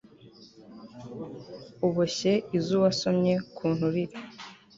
Uboshye 1.87 2.33
izuwasomye 2.57 3.33
ku 3.55 3.65
nturire 3.75 4.17